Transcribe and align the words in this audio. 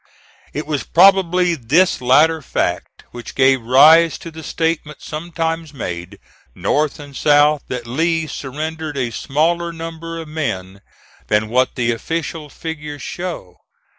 It 0.51 0.65
was 0.65 0.81
probably 0.81 1.53
this 1.53 2.01
latter 2.01 2.41
fact 2.41 3.03
which 3.11 3.35
gave 3.35 3.61
rise 3.61 4.17
to 4.17 4.31
the 4.31 4.41
statement 4.41 4.99
sometimes 4.99 5.75
made, 5.75 6.17
North 6.55 6.99
and 6.99 7.15
South, 7.15 7.61
that 7.67 7.85
Lee 7.85 8.25
surrendered 8.25 8.97
a 8.97 9.11
smaller 9.11 9.71
number 9.71 10.17
of 10.19 10.27
men 10.27 10.81
than 11.27 11.49
what 11.49 11.75
the 11.75 11.91
official 11.91 12.49
figures 12.49 13.03
show. 13.03 13.57